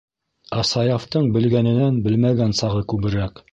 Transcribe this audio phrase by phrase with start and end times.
[0.61, 3.47] Ә Саяфтың белгәненән белмәгән сағы күберәк.